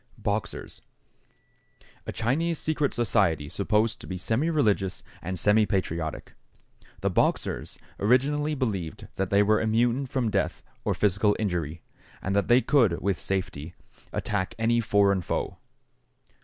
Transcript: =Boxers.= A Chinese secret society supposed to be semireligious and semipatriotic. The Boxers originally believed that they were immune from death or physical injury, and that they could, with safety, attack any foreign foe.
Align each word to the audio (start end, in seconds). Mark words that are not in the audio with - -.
=Boxers.= 0.17 0.81
A 2.07 2.11
Chinese 2.11 2.57
secret 2.57 2.91
society 2.91 3.47
supposed 3.47 4.01
to 4.01 4.07
be 4.07 4.17
semireligious 4.17 5.03
and 5.21 5.37
semipatriotic. 5.37 6.29
The 7.01 7.11
Boxers 7.11 7.77
originally 7.99 8.55
believed 8.55 9.07
that 9.17 9.29
they 9.29 9.43
were 9.43 9.61
immune 9.61 10.07
from 10.07 10.31
death 10.31 10.63
or 10.83 10.95
physical 10.95 11.35
injury, 11.37 11.83
and 12.19 12.35
that 12.35 12.47
they 12.47 12.61
could, 12.61 12.99
with 12.99 13.19
safety, 13.19 13.75
attack 14.11 14.55
any 14.57 14.79
foreign 14.79 15.21
foe. 15.21 15.59